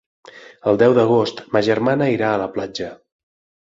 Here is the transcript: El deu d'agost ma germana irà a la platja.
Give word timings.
El 0.71 0.79
deu 0.85 0.95
d'agost 0.99 1.45
ma 1.53 1.63
germana 1.71 2.11
irà 2.19 2.35
a 2.35 2.43
la 2.47 2.53
platja. 2.59 2.95